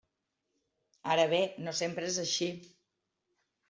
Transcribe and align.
Ara 1.17 1.27
bé, 1.35 1.43
no 1.69 1.77
sempre 1.83 2.11
és 2.11 2.21
així. 2.27 2.53